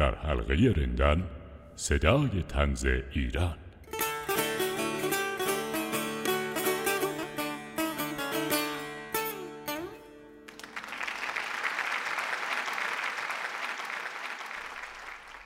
در 0.00 0.14
حلقه 0.14 0.74
رندان 0.76 1.22
صدای 1.76 2.42
تنز 2.48 2.86
ایران. 3.12 3.56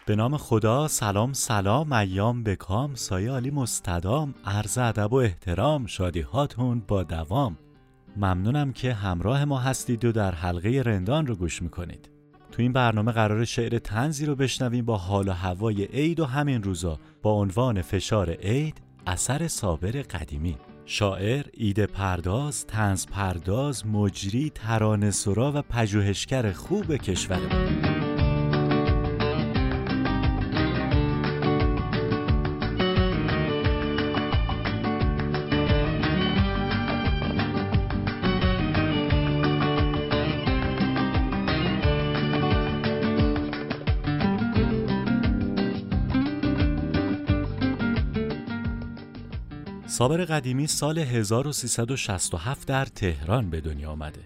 به 0.06 0.16
نام 0.16 0.36
خدا 0.36 0.88
سلام 0.88 1.32
سلام 1.32 1.92
ایام 1.92 2.42
بکام 2.42 2.94
سایه 2.94 3.30
عالی 3.30 3.50
مستدام 3.50 4.34
عرض 4.46 4.78
ادب 4.78 5.12
و 5.12 5.16
احترام 5.16 5.86
شادی 5.86 6.20
هاتون 6.20 6.82
با 6.88 7.02
دوام. 7.02 7.58
ممنونم 8.16 8.72
که 8.72 8.94
همراه 8.94 9.44
ما 9.44 9.58
هستید 9.58 10.04
و 10.04 10.12
در 10.12 10.34
حلقه 10.34 10.82
رندان 10.86 11.26
رو 11.26 11.36
گوش 11.36 11.62
می‌کنید. 11.62 12.13
تو 12.54 12.62
این 12.62 12.72
برنامه 12.72 13.12
قرار 13.12 13.44
شعر 13.44 13.78
تنزی 13.78 14.26
رو 14.26 14.34
بشنویم 14.34 14.84
با 14.84 14.96
حال 14.96 15.28
و 15.28 15.32
هوای 15.32 15.84
عید 15.84 16.20
و 16.20 16.24
همین 16.24 16.62
روزا 16.62 16.98
با 17.22 17.32
عنوان 17.32 17.82
فشار 17.82 18.30
عید 18.30 18.82
اثر 19.06 19.48
صابر 19.48 19.90
قدیمی. 19.90 20.56
شاعر، 20.84 21.44
ایده 21.54 21.86
پرداز، 21.86 22.66
تنز 22.66 23.06
پرداز، 23.06 23.86
مجری، 23.86 24.52
ترانه 24.54 25.10
سرا 25.10 25.52
و 25.54 25.62
پژوهشگر 25.62 26.52
خوب 26.52 26.96
کشورمون 26.96 28.03
صابر 49.94 50.24
قدیمی 50.24 50.66
سال 50.66 50.98
1367 50.98 52.68
در 52.68 52.84
تهران 52.84 53.50
به 53.50 53.60
دنیا 53.60 53.90
آمده. 53.90 54.20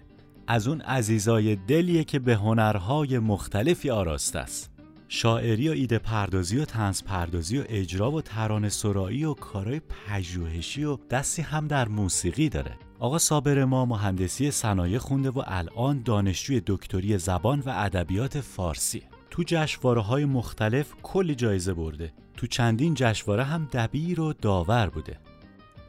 از 0.47 0.67
اون 0.67 0.81
عزیزای 0.81 1.55
دلیه 1.55 2.03
که 2.03 2.19
به 2.19 2.35
هنرهای 2.35 3.19
مختلفی 3.19 3.89
آراسته 3.89 4.39
است. 4.39 4.71
شاعری 5.07 5.69
و 5.69 5.71
ایده 5.71 5.99
پردازی 5.99 6.57
و 6.57 6.65
تنز 6.65 7.03
پردازی 7.03 7.57
و 7.57 7.63
اجرا 7.69 8.11
و 8.11 8.21
ترانه 8.21 8.69
سرایی 8.69 9.25
و 9.25 9.33
کارهای 9.33 9.79
پژوهشی 9.79 10.83
و 10.83 10.97
دستی 11.09 11.41
هم 11.41 11.67
در 11.67 11.87
موسیقی 11.87 12.49
داره. 12.49 12.75
آقا 12.99 13.17
صابر 13.17 13.65
ما 13.65 13.85
مهندسی 13.85 14.51
صنایع 14.51 14.97
خونده 14.97 15.29
و 15.29 15.43
الان 15.45 16.01
دانشجوی 16.01 16.61
دکتری 16.67 17.17
زبان 17.17 17.59
و 17.59 17.73
ادبیات 17.75 18.41
فارسی. 18.41 19.03
تو 19.29 19.43
جشنواره 19.47 20.01
های 20.01 20.25
مختلف 20.25 20.93
کلی 21.03 21.35
جایزه 21.35 21.73
برده. 21.73 22.13
تو 22.37 22.47
چندین 22.47 22.93
جشنواره 22.93 23.43
هم 23.43 23.67
دبیر 23.73 24.21
و 24.21 24.33
داور 24.33 24.89
بوده. 24.89 25.17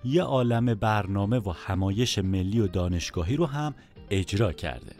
یه 0.04 0.22
عالم 0.22 0.74
برنامه 0.74 1.38
و 1.38 1.50
همایش 1.50 2.18
ملی 2.18 2.60
و 2.60 2.66
دانشگاهی 2.66 3.36
رو 3.36 3.46
هم 3.46 3.74
اجرا 4.10 4.52
کرده. 4.52 4.92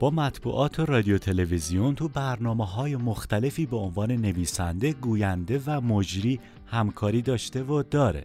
با 0.00 0.10
مطبوعات 0.10 0.80
و 0.80 0.86
رادیو 0.86 1.18
تلویزیون 1.18 1.94
تو 1.94 2.08
برنامه 2.08 2.66
های 2.66 2.96
مختلفی 2.96 3.66
به 3.66 3.76
عنوان 3.76 4.12
نویسنده، 4.12 4.92
گوینده 4.92 5.62
و 5.66 5.80
مجری 5.80 6.40
همکاری 6.66 7.22
داشته 7.22 7.62
و 7.62 7.82
داره. 7.82 8.24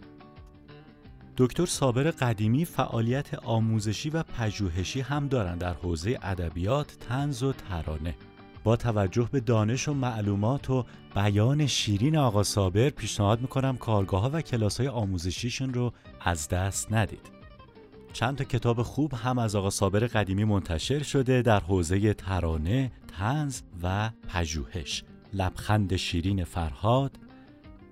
دکتر 1.36 1.66
صابر 1.66 2.02
قدیمی 2.02 2.64
فعالیت 2.64 3.34
آموزشی 3.34 4.10
و 4.10 4.22
پژوهشی 4.22 5.00
هم 5.00 5.28
دارن 5.28 5.58
در 5.58 5.74
حوزه 5.74 6.18
ادبیات، 6.22 6.96
طنز 7.08 7.42
و 7.42 7.52
ترانه. 7.52 8.14
با 8.64 8.76
توجه 8.76 9.28
به 9.32 9.40
دانش 9.40 9.88
و 9.88 9.94
معلومات 9.94 10.70
و 10.70 10.84
بیان 11.14 11.66
شیرین 11.66 12.16
آقا 12.16 12.42
صابر 12.42 12.90
پیشنهاد 12.90 13.40
می‌کنم 13.40 13.76
کارگاه 13.76 14.22
ها 14.22 14.30
و 14.32 14.40
کلاس 14.40 14.78
های 14.78 14.88
آموزشیشون 14.88 15.74
رو 15.74 15.92
از 16.20 16.48
دست 16.48 16.92
ندید. 16.92 17.30
چند 18.12 18.36
تا 18.36 18.44
کتاب 18.44 18.82
خوب 18.82 19.14
هم 19.14 19.38
از 19.38 19.54
آقا 19.54 19.70
صابر 19.70 20.00
قدیمی 20.00 20.44
منتشر 20.44 21.02
شده 21.02 21.42
در 21.42 21.60
حوزه 21.60 22.14
ترانه، 22.14 22.92
تنز 23.18 23.60
و 23.82 24.10
پژوهش. 24.28 25.04
لبخند 25.34 25.96
شیرین 25.96 26.44
فرهاد، 26.44 27.18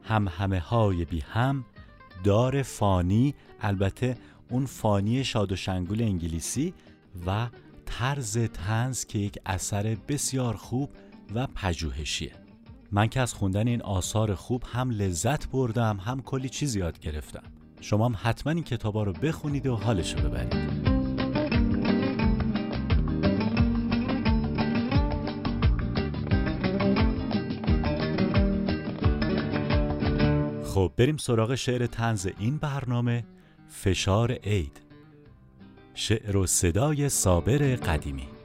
هم 0.03 0.29
همه 0.29 0.59
های 0.59 1.05
بی 1.05 1.21
هم، 1.21 1.65
دار 2.25 2.63
فانی، 2.63 3.35
البته 3.61 4.17
اون 4.51 4.67
فانی 4.67 5.25
شاد 5.25 5.53
و 5.53 5.57
شنگول 5.57 6.03
انگلیسی 6.03 6.75
و 7.27 7.49
طرز 7.87 8.39
تنز 8.39 9.05
که 9.05 9.19
یک 9.19 9.39
اثر 9.47 9.97
بسیار 10.09 10.57
خوب 10.57 10.91
و 11.35 11.47
پژوهشیه. 11.47 12.33
من 12.93 13.07
که 13.07 13.21
از 13.21 13.35
خوندن 13.35 13.69
این 13.69 13.83
آثار 13.83 14.35
خوب 14.35 14.65
هم 14.67 14.91
لذت 14.91 15.49
بردم 15.49 15.97
هم 15.97 16.23
کلی 16.23 16.49
چیز 16.49 16.77
یاد 16.77 16.99
گرفتم. 16.99 17.43
شما 17.81 18.07
هم 18.09 18.17
حتما 18.23 18.53
این 18.53 18.65
کتابا 18.65 19.03
رو 19.03 19.13
بخونید 19.13 19.67
و 19.67 19.77
حالشو 19.77 20.19
ببرید. 20.19 20.87
خب 30.65 30.93
بریم 30.97 31.17
سراغ 31.17 31.55
شعر 31.55 31.87
تنز 31.87 32.29
این 32.39 32.57
برنامه 32.59 33.25
فشار 33.69 34.33
عید. 34.33 34.86
شعر 35.99 36.37
و 36.37 36.47
صدای 36.47 37.09
صابر 37.09 37.59
قدیمی. 37.77 38.36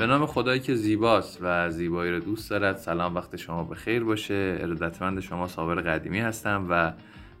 به 0.00 0.06
نام 0.06 0.26
خدایی 0.26 0.60
که 0.60 0.74
زیباست 0.74 1.38
و 1.42 1.70
زیبایی 1.70 2.12
رو 2.12 2.20
دوست 2.20 2.50
دارد. 2.50 2.76
سلام 2.76 3.14
وقت 3.14 3.36
شما 3.36 3.64
به 3.64 3.74
خیر 3.74 4.04
باشه. 4.04 4.58
ارادتمند 4.60 5.20
شما 5.20 5.48
صابر 5.48 5.74
قدیمی 5.74 6.20
هستم 6.20 6.66
و 6.70 6.92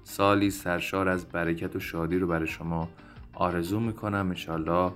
سالی 0.04 0.50
سرشار 0.50 1.08
از 1.08 1.28
برکت 1.28 1.76
و 1.76 1.80
شادی 1.80 2.18
رو 2.18 2.26
برای 2.26 2.46
شما 2.46 2.88
آرزو 3.32 3.80
می‌کنم. 3.80 4.28
انشالله 4.28 4.92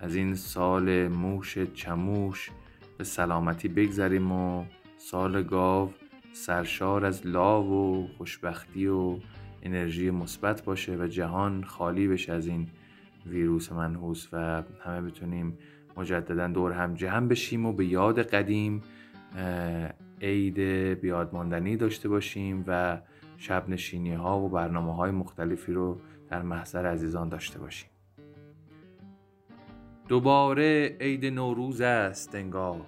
از 0.00 0.14
این 0.14 0.34
سال 0.34 1.08
موش 1.08 1.58
چموش 1.58 2.50
به 2.98 3.04
سلامتی 3.04 3.68
بگذریم 3.68 4.32
و 4.32 4.64
سال 4.98 5.42
گاو 5.42 5.92
سرشار 6.32 7.04
از 7.04 7.26
لاو 7.26 7.72
و 7.72 8.08
خوشبختی 8.18 8.86
و 8.86 9.16
انرژی 9.62 10.10
مثبت 10.10 10.64
باشه 10.64 10.96
و 10.96 11.06
جهان 11.06 11.64
خالی 11.64 12.08
بشه 12.08 12.32
از 12.32 12.46
این 12.46 12.66
ویروس 13.26 13.72
منحوس 13.72 14.28
و 14.32 14.62
همه 14.84 15.00
بتونیم 15.00 15.58
مجددا 15.96 16.48
دور 16.48 16.72
هم 16.72 16.94
جمع 16.94 17.28
بشیم 17.28 17.66
و 17.66 17.72
به 17.72 17.86
یاد 17.86 18.22
قدیم 18.22 18.82
عید 20.22 20.58
بیادماندنی 21.00 21.76
داشته 21.76 22.08
باشیم 22.08 22.64
و 22.66 22.98
شب 23.38 23.68
نشینی 23.68 24.14
ها 24.14 24.40
و 24.40 24.48
برنامه 24.48 24.94
های 24.94 25.10
مختلفی 25.10 25.72
رو 25.72 26.00
در 26.30 26.42
محضر 26.42 26.86
عزیزان 26.86 27.28
داشته 27.28 27.58
باشیم. 27.58 27.90
دوباره 30.08 30.96
عید 31.00 31.24
نوروز 31.24 31.80
است 31.80 32.34
انگار. 32.34 32.86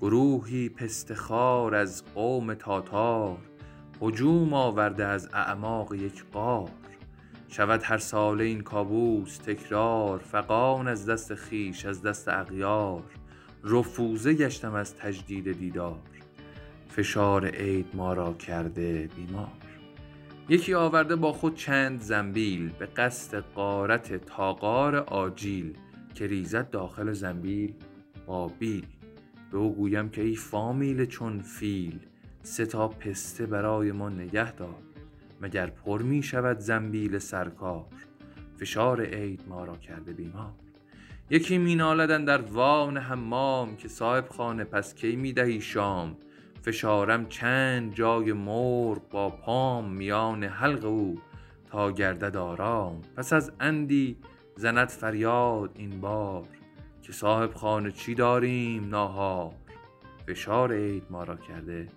گروهی 0.00 0.68
پستخار 0.68 1.74
از 1.74 2.04
قوم 2.14 2.54
تاتار. 2.54 3.38
هجوم 4.02 4.54
آورده 4.54 5.04
از 5.04 5.28
اعماق 5.34 5.94
یک 5.94 6.24
قار. 6.32 6.70
شود 7.48 7.80
هر 7.84 7.98
ساله 7.98 8.44
این 8.44 8.60
کابوس 8.60 9.38
تکرار 9.38 10.18
فقان 10.18 10.88
از 10.88 11.06
دست 11.06 11.34
خیش 11.34 11.84
از 11.84 12.02
دست 12.02 12.28
اغیار. 12.28 13.02
رفوزه 13.64 14.34
گشتم 14.34 14.74
از 14.74 14.96
تجدید 14.96 15.58
دیدار. 15.58 15.98
فشار 16.88 17.46
عید 17.46 17.86
ما 17.94 18.12
را 18.12 18.32
کرده 18.32 19.08
بیمار. 19.16 19.52
یکی 20.48 20.74
آورده 20.74 21.16
با 21.16 21.32
خود 21.32 21.54
چند 21.54 22.00
زنبیل 22.00 22.68
به 22.78 22.86
قصد 22.86 23.44
قارت 23.54 24.26
تاقار 24.26 24.96
آجیل. 24.96 25.74
که 26.14 26.26
ریزد 26.26 26.70
داخل 26.70 27.12
زنبیل 27.12 27.74
با 28.26 28.48
بیل. 28.48 28.86
به 29.52 29.58
او 29.58 29.74
گویم 29.74 30.08
که 30.08 30.22
ای 30.22 30.36
فامیل 30.36 31.04
چون 31.04 31.40
فیل 31.40 31.98
سه 32.42 32.64
پسته 32.64 33.46
برای 33.46 33.92
ما 33.92 34.08
نگه 34.08 34.52
دار. 34.52 34.74
مگر 35.40 35.66
پر 35.66 36.02
می 36.02 36.22
شود 36.22 36.58
زنبیل 36.58 37.18
سرکار؟ 37.18 37.86
فشار 38.56 39.04
عید 39.04 39.42
ما 39.48 39.64
را 39.64 39.76
کرده 39.76 40.12
بیمار. 40.12 40.52
یکی 41.30 41.58
می 41.58 41.74
نالدن 41.74 42.24
در 42.24 42.40
وان 42.40 42.96
حمام 42.96 43.76
که 43.76 43.88
صاحب 43.88 44.28
خانه 44.28 44.64
پس 44.64 44.94
کی 44.94 45.16
می 45.16 45.32
دهی 45.32 45.60
شام؟ 45.60 46.16
فشارم 46.62 47.26
چند 47.26 47.94
جای 47.94 48.32
مرغ 48.32 49.08
با 49.08 49.30
پام 49.30 49.92
میان 49.92 50.44
حلق 50.44 50.84
او. 50.84 51.18
تا 51.70 51.92
گردد 51.92 52.36
آرام 52.36 53.02
پس 53.16 53.32
از 53.32 53.52
اندی 53.60 54.16
زند 54.56 54.88
فریاد 54.88 55.70
این 55.74 56.00
بار. 56.00 56.44
که 57.02 57.12
صاحب 57.12 57.54
خانه 57.54 57.90
چی 57.90 58.14
داریم 58.14 58.88
ناهار؟ 58.88 59.52
فشار 60.26 60.72
عید 60.72 61.02
ما 61.10 61.24
را 61.24 61.36
کرده 61.36 61.88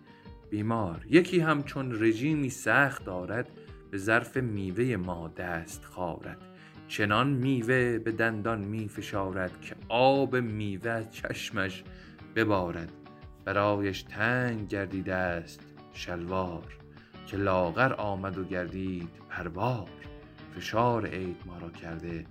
بیمار. 0.50 1.06
یکی 1.10 1.40
هم 1.40 1.64
چون 1.64 2.04
رژیمی 2.04 2.50
سخت 2.50 3.06
دارد 3.06 3.50
به 3.92 3.98
ظرف 3.98 4.38
میوه 4.38 4.96
ما 4.96 5.28
دست 5.28 5.86
خارد. 5.86 6.38
چنان 6.88 7.28
میوه 7.28 8.00
به 8.00 8.12
دندان 8.12 8.60
می 8.60 8.88
فشارد 8.88 9.62
که 9.62 9.76
آب 9.90 10.36
میوه 10.36 11.04
چشمش 11.12 11.84
ببارد. 12.36 12.92
برایش 13.46 14.04
تنگ 14.04 14.68
گردیده 14.68 15.16
است 15.16 15.60
شلوار 15.94 16.64
که 17.28 17.38
لاغر 17.38 17.94
آمد 17.94 18.38
و 18.38 18.44
گردید 18.44 19.10
پروار. 19.30 19.90
فشار 20.56 21.06
عید 21.06 21.38
ما 21.46 21.58
را 21.58 21.70
کرده 21.70 22.26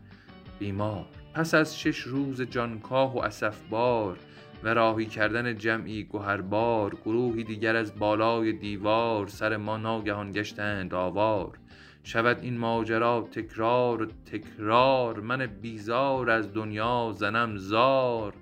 بیمار. 0.59 1.07
پس 1.35 1.55
از 1.55 1.81
شش 1.81 1.99
روز 1.99 2.43
جانکاه 2.43 3.15
و 3.15 3.19
اسفبار 3.19 4.19
و 4.63 4.75
راهی 4.75 5.07
کردن 5.07 5.57
جمعی 5.57 6.05
گوهربار 6.05 6.95
گروهی 7.05 7.45
دیگر 7.45 7.77
از 7.77 7.99
بالای 7.99 8.53
دیوار 8.53 9.27
سر 9.27 9.57
ما 9.57 9.77
ناگهان 9.77 10.33
گشتند 10.33 10.95
آوار. 10.95 11.59
شود 12.03 12.39
این 12.43 12.59
ماجرا 12.59 13.29
تکرار 13.33 14.03
و 14.03 14.07
تکرار 14.07 15.21
من 15.21 15.47
بیزار 15.47 16.31
از 16.31 16.53
دنیا 16.53 17.13
زنم 17.17 17.57
زار. 17.57 18.35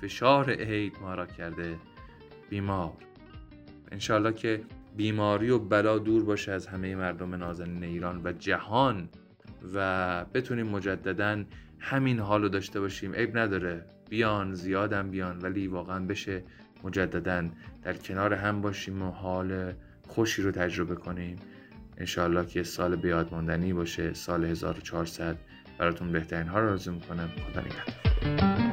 فشار 0.00 0.50
عید 0.50 0.96
ما 1.00 1.14
را 1.14 1.26
کرده 1.26 1.76
بیمار. 2.50 2.92
انشالله 3.92 4.32
که 4.32 4.60
بیماری 4.96 5.50
و 5.50 5.58
بلا 5.58 5.98
دور 5.98 6.24
باشه 6.24 6.52
از 6.52 6.66
همه 6.66 6.94
مردم 6.94 7.34
نازنین 7.34 7.84
ایران 7.84 8.20
و 8.24 8.32
جهان. 8.32 9.08
و 9.74 10.24
بتونیم 10.24 10.66
مجددا 10.66 11.44
همین 11.78 12.18
حالو 12.18 12.48
داشته 12.48 12.80
باشیم. 12.80 13.14
عیب 13.14 13.38
نداره. 13.38 13.84
بیان 14.10 14.54
زیادم 14.54 15.10
بیان 15.10 15.38
ولی 15.38 15.66
واقعا 15.66 16.06
بشه 16.06 16.42
مجددا 16.84 17.48
در 17.82 17.92
کنار 17.92 18.34
هم 18.34 18.60
باشیم 18.60 19.02
و 19.02 19.10
حال 19.10 19.72
خوشی 20.08 20.42
رو 20.42 20.50
تجربه 20.50 20.94
کنیم. 20.94 21.36
انشاءالله 21.98 22.46
که 22.46 22.62
سال 22.62 22.96
بیاد 22.96 23.32
ماندنی 23.32 23.72
باشه 23.72 24.14
سال 24.14 24.44
1400 24.44 25.36
براتون 25.78 26.12
بهترین 26.12 26.46
ها 26.46 26.60
رو 26.60 26.70
آرزو 26.70 26.92
می‌کنم. 26.92 27.28
خدا 27.28 27.60
نگهدار. 27.60 28.63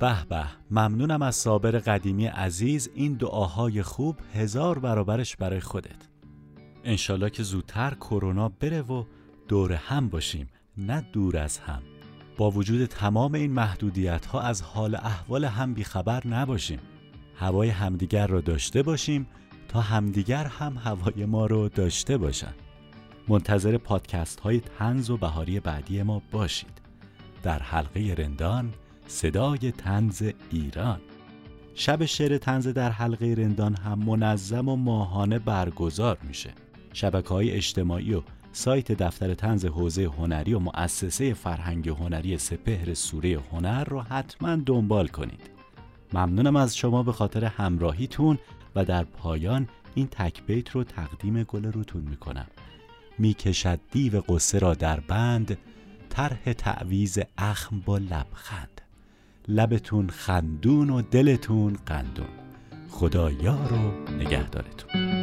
به 0.00 0.24
به. 0.24 0.44
ممنونم 0.70 1.22
از 1.22 1.36
صابر 1.36 1.70
قدیمی 1.70 2.26
عزیز. 2.26 2.90
این 2.94 3.14
دعاهای 3.14 3.82
خوب 3.82 4.16
هزار 4.34 4.78
برابرش 4.78 5.36
برای 5.36 5.60
خودت. 5.60 6.08
انشالله 6.84 7.30
که 7.30 7.42
زودتر 7.42 7.94
کرونا 7.94 8.48
بره 8.48 8.82
و 8.82 9.04
دور 9.48 9.72
هم 9.72 10.08
باشیم 10.08 10.48
نه 10.76 11.00
دور 11.12 11.36
از 11.36 11.58
هم. 11.58 11.82
با 12.36 12.50
وجود 12.50 12.86
تمام 12.86 13.34
این 13.34 13.52
محدودیت 13.52 14.26
ها 14.26 14.40
از 14.40 14.62
حال 14.62 14.94
احوال 14.94 15.44
هم 15.44 15.74
بیخبر 15.74 16.26
نباشیم. 16.26 16.80
هوای 17.36 17.68
همدیگر 17.68 18.26
را 18.26 18.40
داشته 18.40 18.82
باشیم 18.82 19.26
تا 19.68 19.80
همدیگر 19.80 20.44
هم 20.44 20.76
هوای 20.76 21.24
ما 21.24 21.46
رو 21.46 21.68
داشته 21.68 22.16
باشن. 22.16 22.54
منتظر 23.28 23.78
پادکست 23.78 24.40
های 24.40 24.60
تنز 24.60 25.10
و 25.10 25.16
بهاری 25.16 25.60
بعدی 25.60 26.02
ما 26.02 26.22
باشید. 26.32 26.80
در 27.42 27.58
حلقه 27.58 28.14
رندان 28.18 28.74
صدای 29.06 29.72
تنز 29.72 30.22
ایران. 30.50 31.00
شب 31.74 32.04
شعر 32.04 32.38
تنز 32.38 32.68
در 32.68 32.90
حلقه 32.90 33.34
رندان 33.38 33.76
هم 33.76 33.98
منظم 33.98 34.68
و 34.68 34.76
ماهانه 34.76 35.38
برگزار 35.38 36.18
میشه. 36.22 36.50
شبکه 36.92 37.28
های 37.28 37.50
اجتماعی 37.50 38.14
و 38.14 38.22
سایت 38.52 38.92
دفتر 38.92 39.34
تنز 39.34 39.64
حوزه 39.64 40.04
هنری 40.04 40.54
و 40.54 40.58
مؤسسه 40.58 41.34
فرهنگ 41.34 41.88
هنری 41.88 42.38
سپهر 42.38 42.94
سوره 42.94 43.38
هنر 43.52 43.84
رو 43.84 44.00
حتما 44.00 44.56
دنبال 44.56 45.08
کنید. 45.08 45.50
ممنونم 46.12 46.56
از 46.56 46.76
شما 46.76 47.02
به 47.02 47.12
خاطر 47.12 47.44
همراهیتون 47.44 48.38
و 48.74 48.84
در 48.84 49.04
پایان 49.04 49.68
این 49.94 50.06
تکبیت 50.06 50.70
رو 50.70 50.84
تقدیم 50.84 51.42
گل 51.42 51.64
روتون 51.64 52.02
می‌کنم. 52.02 52.46
می‌کشد 53.18 53.80
دیو 53.90 54.20
قصه 54.20 54.58
را 54.58 54.74
در 54.74 55.00
بند 55.00 55.58
طرح 56.08 56.52
تعویز 56.52 57.18
اخم 57.38 57.80
با 57.80 57.98
لبخند. 57.98 58.80
لبتون 59.48 60.10
خندون 60.10 60.90
و 60.90 61.02
دلتون 61.02 61.76
قندون. 61.86 62.26
خدا 62.90 63.30
یار 63.30 63.72
و 63.72 64.12
نگهدارتون. 64.12 65.15